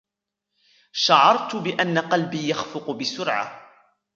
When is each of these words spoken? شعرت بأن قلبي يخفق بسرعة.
شعرت 0.91 1.55
بأن 1.55 1.97
قلبي 1.99 2.49
يخفق 2.49 2.91
بسرعة. 2.91 3.71